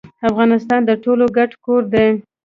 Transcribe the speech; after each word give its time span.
افغانستان 0.29 0.81
د 0.85 0.91
ټولو 1.03 1.25
ګډ 1.37 1.51
کور 1.65 1.81
دی 1.93 2.09